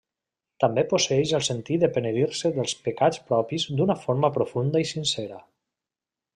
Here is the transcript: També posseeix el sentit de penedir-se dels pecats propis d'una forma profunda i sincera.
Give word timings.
També 0.61 0.83
posseeix 0.93 1.33
el 1.39 1.43
sentit 1.47 1.83
de 1.83 1.89
penedir-se 1.99 2.51
dels 2.57 2.75
pecats 2.87 3.21
propis 3.29 3.69
d'una 3.81 3.99
forma 4.07 4.35
profunda 4.41 4.85
i 4.87 4.91
sincera. 4.97 5.41